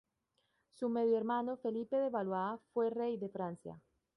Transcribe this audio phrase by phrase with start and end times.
[0.73, 3.79] Su medio hermano Felipe de Valois fue rey de Francia.